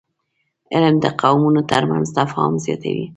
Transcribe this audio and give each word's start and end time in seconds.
علم 0.73 0.95
د 1.01 1.05
قومونو 1.21 1.61
ترمنځ 1.71 2.07
تفاهم 2.17 2.53
زیاتوي 2.65 3.05